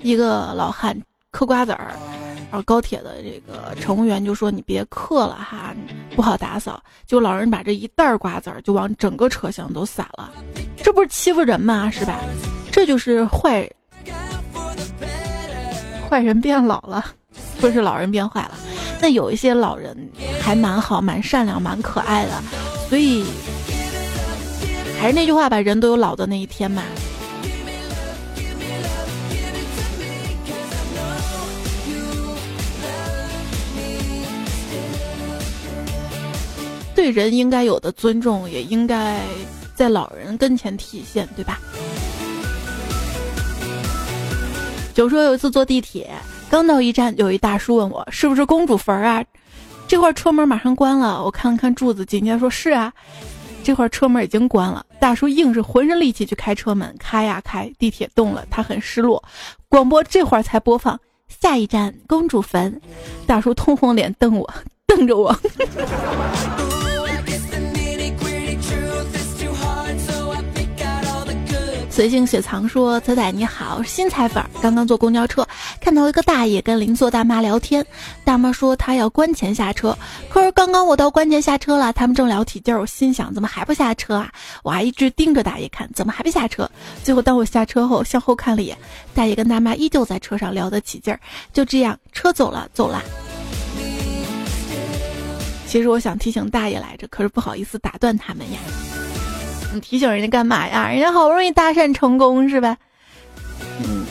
[0.00, 0.98] 一个老汉
[1.30, 1.94] 嗑瓜子儿，
[2.62, 5.74] 高铁的这个乘务员就说：“你别嗑了哈，
[6.14, 10.30] 不好打扫。”就老人把这一袋瓜子儿就往整个车厢都撒了，
[10.76, 11.90] 这不是欺负人吗？
[11.90, 12.20] 是吧？
[12.72, 13.68] 这就是坏
[16.08, 17.04] 坏人变老了，
[17.60, 18.52] 不是老人变坏了。
[19.00, 19.96] 那有一些老人
[20.40, 22.42] 还蛮好、蛮善良、蛮可爱的，
[22.88, 23.24] 所以
[25.00, 26.82] 还是那句话吧，人都有老的那一天嘛。
[36.96, 39.20] 对人应该有的尊重，也应该
[39.74, 41.60] 在老人跟前体现，对吧？
[44.94, 46.10] 就说有一次坐地铁。
[46.48, 49.22] 刚到一站，有一大叔问我是不是公主坟啊？
[49.86, 52.90] 这会儿车门马上关了，我看了看柱子，紧接着说是啊。
[53.62, 59.22] 这会儿车门已经关了，大叔硬是浑身力气去开车门，开呀开，地铁动了，他很失落。
[59.68, 62.80] 广播这会儿才播放下一站公主坟，
[63.26, 64.50] 大叔通红脸瞪我，
[64.86, 65.36] 瞪着我。
[71.96, 74.44] 随性雪藏说：“仔仔你好，新彩粉。
[74.60, 75.48] 刚刚坐公交车，
[75.80, 77.82] 看到一个大爷跟邻座大妈聊天。
[78.22, 79.96] 大妈说她要关前下车，
[80.28, 82.82] 可是刚刚我到关前下车了，他们正聊起劲儿。
[82.82, 84.30] 我心想怎么还不下车啊？
[84.62, 86.70] 我还一直盯着大爷看，怎么还不下车？
[87.02, 88.76] 最后当我下车后，向后看了一眼，
[89.14, 91.18] 大爷跟大妈依旧在车上聊得起劲儿。
[91.50, 93.02] 就这样，车走了，走了。
[95.66, 98.58] 其实我想提醒大爷来着，可是不好意思打断他们呀。”
[99.76, 100.88] 你提醒人家干嘛呀？
[100.88, 102.74] 人家好不容易搭讪成功是吧？
[103.80, 104.06] 嗯，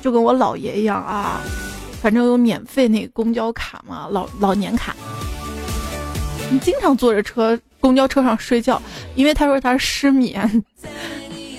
[0.00, 1.42] 就跟我姥爷一样啊，
[2.00, 4.96] 反正有免费那个公交卡嘛，老老年卡。
[6.50, 8.80] 你经常坐着车公交车上睡觉，
[9.14, 10.64] 因为他说他失眠，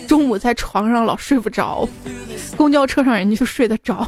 [0.07, 1.87] 中午在床上老睡不着，
[2.57, 4.07] 公交车上人家就睡得着。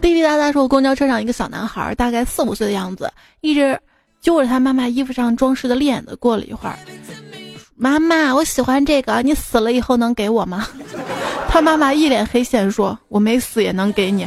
[0.00, 3.76] 滴滴答答说，公交车上一个小男孩，大概四五岁的样子，一直。
[4.22, 6.78] 揪着他妈妈衣服上装饰的链子，过了一会儿，
[7.74, 10.66] 妈妈，我喜欢这个，你死了以后能给我吗？
[11.50, 14.26] 他妈妈一脸黑线说：“我没死也能给你。”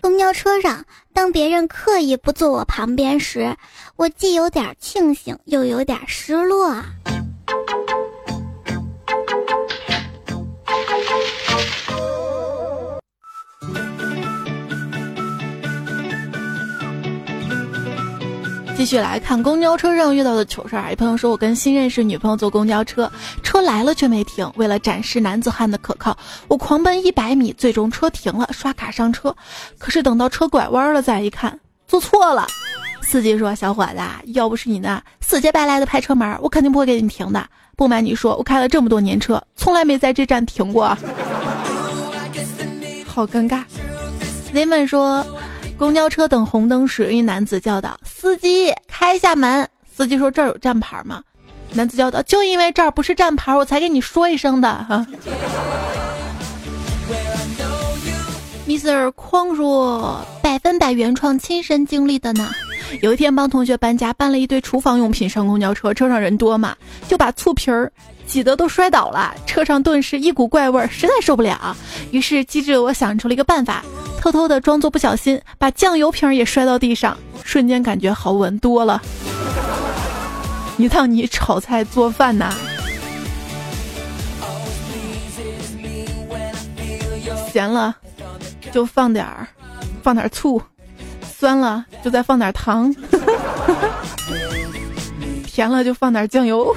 [0.00, 3.54] 公交车上，当别人刻意不坐我旁边时，
[3.96, 6.82] 我既有点庆幸，又有点失落。
[18.90, 20.90] 续来看公交车上遇到的糗事儿。
[20.90, 23.08] 一朋友说，我跟新认识女朋友坐公交车，
[23.40, 24.50] 车来了却没停。
[24.56, 26.18] 为了展示男子汉的可靠，
[26.48, 29.32] 我狂奔一百米，最终车停了，刷卡上车。
[29.78, 32.48] 可是等到车拐弯了，再一看，坐错了。
[33.00, 34.00] 司机说：“小伙子，
[34.32, 37.46] 要不是你那死乞白赖的拍车门，我肯定不会给你停的。
[37.76, 40.88] 不瞒你说，我开了这么多年车，从来没在这站停过。”
[43.06, 43.62] 好尴尬。
[44.52, 45.24] 雷曼说。
[45.80, 51.22] 公交车等红灯时，一男子叫道：“司机，开下门。”司机说：“这儿有站牌吗？”
[51.72, 55.06] 男子叫道：“就因为这儿不是站牌，我才跟你说一声的。”哈。
[58.68, 59.10] Mr.
[59.12, 62.52] 匡若：“百分百原创，亲身经历的呢。
[63.00, 66.76] 有一天帮同学搬家，搬了一堆厨房用品上公交车，车上人多嘛，
[67.08, 67.90] 就把醋瓶儿
[68.30, 71.76] 挤得都摔倒了，车上顿时一股怪味儿，实在受不了。
[72.12, 73.84] 于是机智的我想出了一个办法。”
[74.20, 79.00] 偷偷的装作不小心，把酱油瓶也摔到地上，瞬间感觉好闻多了。
[80.76, 82.52] 一趟你炒菜做饭呐，
[87.50, 87.96] 咸了
[88.70, 89.48] 就放点儿，
[90.02, 90.60] 放点醋；
[91.38, 92.92] 酸了就再放点糖；
[95.46, 96.76] 甜了就放点酱油。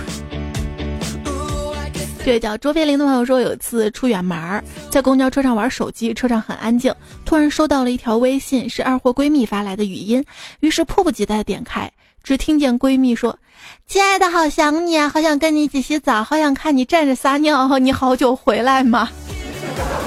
[2.26, 6.96] 这位叫卓别林的朋友说，有一次出远门儿，在公交车上玩手机，车上很安静，
[7.26, 10.24] 突然收到了一条微信，是二货闺蜜发来的语音，
[10.62, 11.92] 于是迫不及待点开，
[12.24, 13.38] 只听见闺蜜说
[13.88, 19.10] ：“亲爱的，好想你啊，好想跟你一起洗澡，好想看你站着撒尿， 你好久回来吗？”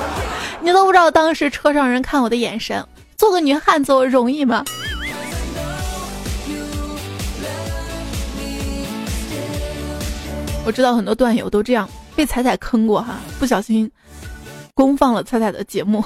[0.64, 2.83] 你都不知道当时车上人看我的眼神，
[3.19, 4.64] 做个女汉子我容易吗？
[10.64, 11.87] 我知道很多段友都这样。
[12.17, 13.89] 被彩彩坑过哈，不小心
[14.75, 16.03] 公放了彩彩的节目。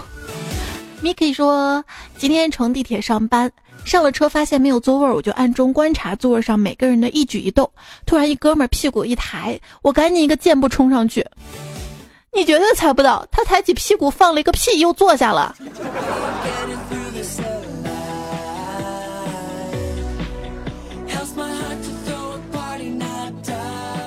[1.02, 1.82] Miki 说，
[2.18, 3.50] 今天乘地铁上班，
[3.84, 7.70] 上了车发现没有座位，我就暗中观察座位上每个人的一举一动。
[8.04, 11.24] 突然一哥们屁股一抬，我赶紧一个箭步冲上去。
[12.34, 15.56] 你绝对猜不到，他抬起屁股放了一个屁，又坐下了。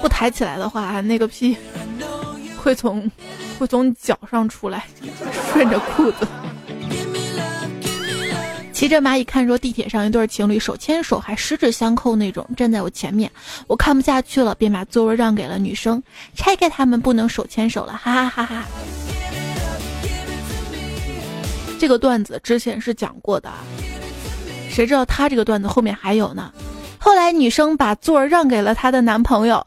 [0.01, 1.57] 不抬起来的话，那个屁
[2.63, 3.11] 会从
[3.59, 4.85] 会从脚上出来，
[5.51, 6.25] 顺着裤子。
[8.71, 13.29] 骑着蚂蚁看说，地铁上一对情侣手牵手还十指相扣那种，站在我前面，
[13.67, 16.01] 我看不下去了，便把座位让给了女生，
[16.35, 18.65] 拆开他们不能手牵手了，哈哈哈哈。
[21.77, 23.51] 这个段子之前是讲过的，
[24.69, 26.51] 谁知道他这个段子后面还有呢？
[26.97, 29.65] 后来女生把座儿让给了她的男朋友，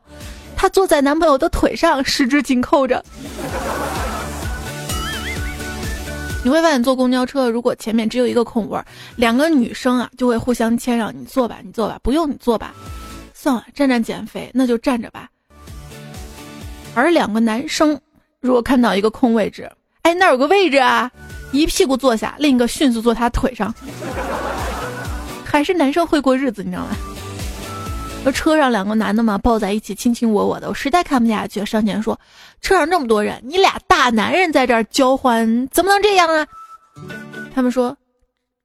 [0.57, 3.04] 她坐在男朋友的腿上，十指紧扣着。
[6.42, 8.80] 你会发现坐公交车，如果前面只有一个空位，
[9.16, 12.72] 两个女生啊就会互相谦让，你坐吧，你坐吧，不用你坐吧，
[13.34, 15.28] 算了，站站减肥，那就站着吧。
[16.94, 18.00] 而两个男生
[18.40, 19.70] 如果看到一个空位置，
[20.02, 21.11] 哎，那有个位置啊，
[21.50, 23.74] 一屁股坐下，另一个迅速坐他腿上，
[25.44, 26.96] 还是男生会过日子，你知道吗？
[28.32, 32.18] 车上两个男的嘛，抱在一起卿卿我我的，我实在看不下去，上前说
[32.60, 36.46] ：“车上这么多人，你俩大男人在这儿交欢，怎么能这样啊？”
[37.54, 37.96] 他们说：“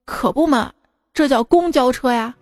[0.05, 0.71] 可不嘛，
[1.13, 2.33] 这叫公交车呀。”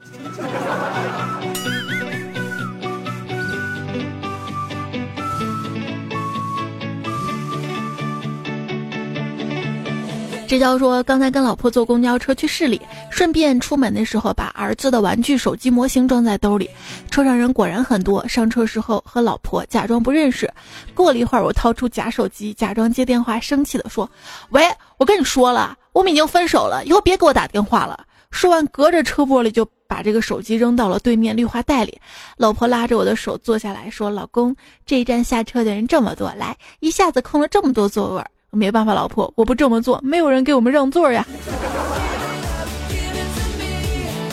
[10.50, 12.82] 这叫说，刚才跟老婆坐公交车去市里，
[13.12, 16.68] 顺便出门的时候把儿子的玩具手机模型装在兜里。
[17.12, 18.28] 车上人果然很多。
[18.28, 20.52] 上车时候和老婆假装不认识。
[20.96, 24.10] 过了一会儿，我掏出假手机，假装接电话，生气的说
[24.50, 24.64] ：“喂，
[24.98, 31.96] 我跟你说了，我们已经分手了，以后别给我打电话了。”说完，隔着车玻璃就把这个手机扔到了对面绿化带里。
[32.38, 41.26] 老婆拉着我的手坐下来说：“老公，这一站下车的人这么多，来，一下子空了这么多座位。”没办法，老婆，我不这么做，没有人给我们让座呀。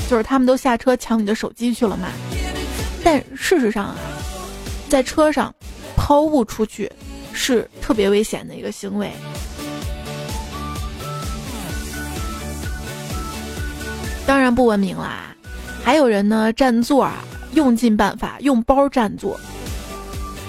[0.08, 2.08] 就是他们都下车抢你的手机去了嘛。
[3.04, 3.96] 但事实上啊，
[4.88, 5.54] 在车上
[5.96, 6.90] 抛物出去
[7.32, 9.10] 是特别危险的一个行为。
[14.26, 15.34] 当然不文明啦，
[15.84, 19.38] 还有人呢占座啊，用尽办法用包占座。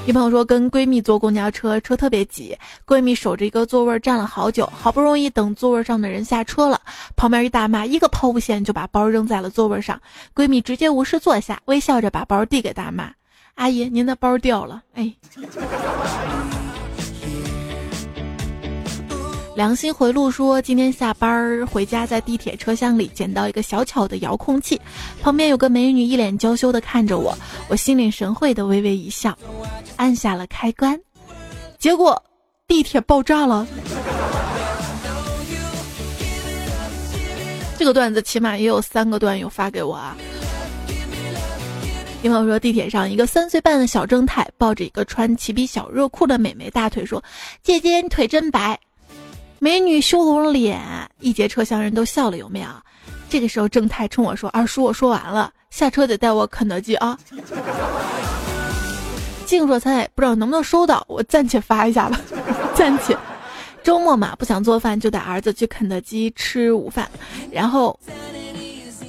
[0.07, 6.79] 一朋友说跟闺蜜坐公交车，车特别挤，闺蜜守着一个座位站了好久，好不容易等座位上的人下车了，
[7.17, 9.99] 旁边一大妈一个抛物线就把包扔在了座位上，
[10.33, 13.11] 闺蜜直接无视坐下，微笑着把包递给大妈，
[13.55, 15.13] 阿姨您的包掉了，哎。
[19.57, 24.79] 良心回路说，今天下班回家，在地铁车厢里捡到一个小巧的遥控器，
[25.19, 27.35] 旁边有个美女一脸娇羞的看着我，
[27.67, 29.35] 我心领神会的微微一笑，
[29.95, 30.95] 按下了开关，
[31.79, 32.21] 结果
[32.67, 33.65] 地铁爆炸了。
[37.79, 40.15] 这个段子起码也有三个段友发给我啊。
[42.21, 47.23] 听朋友说，地铁上一个三岁半的小正太抱着一个穿齐臂小热裤的美眉大腿说
[47.63, 48.79] ：“姐姐，你腿真白。”
[49.59, 50.79] 美女羞红了脸，
[51.19, 52.67] 一节车厢人都笑了，有没有？
[53.29, 57.17] 这个时候正太冲我说：“二叔，我说完了，下车得带我肯德基啊。”
[59.45, 62.21] 静若菜不知道能不能收到，我暂且发一下吧，
[62.75, 63.17] 暂且。
[63.83, 67.09] 周末嘛，不想做饭，就带儿子去肯德基吃午饭，
[67.51, 67.99] 然后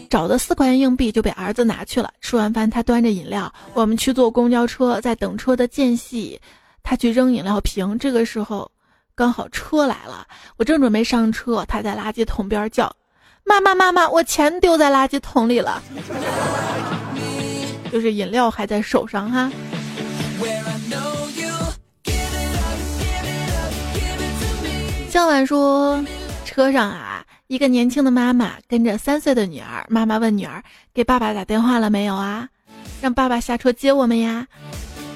[0.08, 2.10] 找的四块钱硬币就被儿子拿去了。
[2.20, 6.40] 吃完饭，他端着饮料，我们去坐公交车，在等车的间隙，
[6.82, 7.98] 他去扔饮料瓶。
[7.98, 8.70] 这个时候。
[9.18, 10.24] 刚好车来了，
[10.56, 12.88] 我正准备上车，他在垃圾桶边叫
[13.44, 15.82] ：“妈妈妈妈，我钱丢在垃圾桶里了。”
[17.90, 19.50] 就是饮料还在手上哈。
[25.10, 26.00] 向晚说，
[26.44, 30.62] 车上啊，一个年轻的妈妈跟着三岁的女儿，妈妈问女儿
[30.94, 32.48] ：“给爸爸打电话了没有啊？
[33.02, 34.46] 让爸爸下车接我们呀？”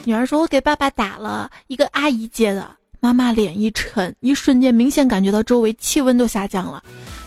[0.03, 2.68] 女儿说：“我给爸爸打了，一个阿姨接的。”
[3.05, 6.80] 妈妈脸一沉，一瞬间明显感觉到周围气温都下降了。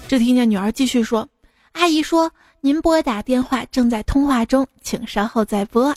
[0.08, 1.28] 只听见女儿继续说
[1.76, 5.94] ：“阿姨说您拨打电话正在通话中，请稍后再拨。”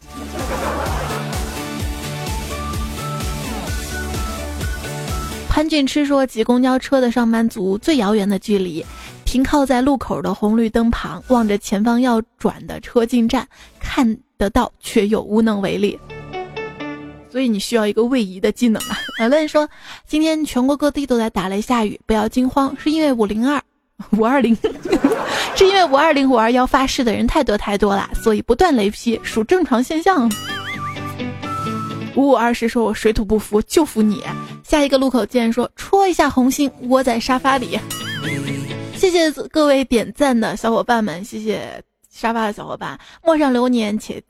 [5.48, 8.84] 潘俊吃说：“挤公交车的上班族最遥远的距离，
[9.24, 13.46] 停靠在路口的红绿灯旁，望着前方要转的车进站，
[13.78, 15.96] 看得到却又无能为力。”
[17.30, 18.98] 所以你需要一个位移的技能啊！
[19.20, 19.68] 有人说，
[20.06, 23.62] 今天全国各地都在打雷下雨，不要惊慌，是因为五零二、
[24.16, 24.56] 五二零，
[25.56, 30.30] 是因为五二零、五二幺发誓的人太多太多了，所以不断雷劈属正常现象。
[32.16, 34.22] 五五二十说：“我水土不服，就服你。”
[34.64, 37.78] 下一个路口见，说戳一下红心，窝在沙发里。
[38.96, 44.20] 谢谢各位点赞的小伙伴们，谢谢沙发的小伙伴，陌上流年且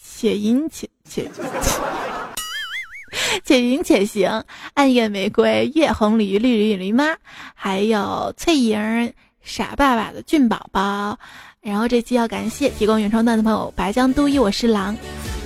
[0.00, 0.88] 且吟且。
[1.08, 1.30] 且
[3.44, 4.44] 且行且行，
[4.74, 7.14] 暗夜玫瑰，月红鲤鱼，绿鲤鱼驴妈，
[7.54, 11.18] 还有翠莹，傻爸爸的俊宝宝。
[11.60, 14.96] 然后这期要感谢提供原创段的朋友：白江都一，我是狼，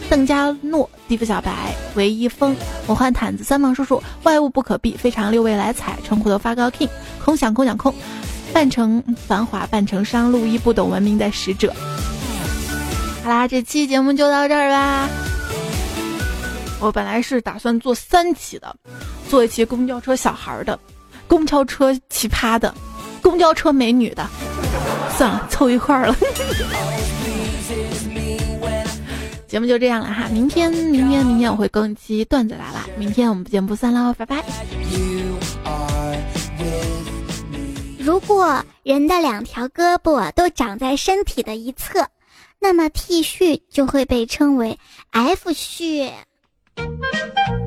[0.08, 2.56] 邓家诺，地府小白，唯一风，
[2.86, 6.88] 魔幻毯子，三毛叔叔，外物不可避，非常六味来采，纯虎头发高 king，
[7.22, 7.94] 空想空想空，
[8.52, 11.74] 半城繁华半城商，路一不懂文明的使者。
[13.22, 15.08] 好啦，这期节目就到这儿吧。
[16.80, 18.74] 我本来是打算做三期的，
[19.28, 20.78] 做一期公交车小孩的，
[21.26, 22.74] 公交车奇葩的，
[23.20, 24.28] 公交车美女的，
[25.16, 26.16] 算了，凑一块儿了。
[29.48, 34.44] 节目就这样了哈，明天明天明天我会更一期段子来了，明天我们不见不散喽，拜拜。
[37.98, 42.06] 如果人的两条胳膊都长在身体的一侧，
[42.60, 44.78] 那么 T 恤就会被称为
[45.10, 46.10] F 恤。
[46.78, 47.57] Thank you.